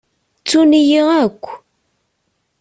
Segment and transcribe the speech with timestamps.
[0.39, 1.43] Ttun-iyi akk.